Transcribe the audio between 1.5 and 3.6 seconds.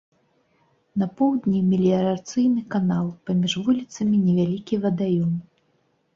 меліярацыйны канал, паміж